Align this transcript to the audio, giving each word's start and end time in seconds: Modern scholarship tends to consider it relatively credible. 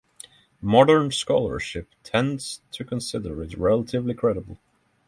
Modern 0.63 1.11
scholarship 1.11 1.93
tends 2.03 2.61
to 2.71 2.83
consider 2.83 3.43
it 3.43 3.55
relatively 3.55 4.15
credible. 4.15 4.57